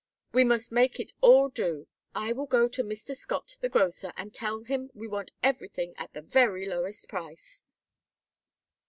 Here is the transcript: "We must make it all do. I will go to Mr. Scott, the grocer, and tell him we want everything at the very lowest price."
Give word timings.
"We 0.31 0.43
must 0.43 0.71
make 0.71 0.99
it 0.99 1.11
all 1.21 1.47
do. 1.49 1.87
I 2.15 2.33
will 2.33 2.47
go 2.47 2.67
to 2.67 2.83
Mr. 2.83 3.13
Scott, 3.15 3.55
the 3.61 3.69
grocer, 3.69 4.11
and 4.17 4.33
tell 4.33 4.63
him 4.63 4.89
we 4.95 5.07
want 5.07 5.31
everything 5.43 5.93
at 5.95 6.11
the 6.13 6.21
very 6.23 6.65
lowest 6.67 7.07
price." 7.07 7.65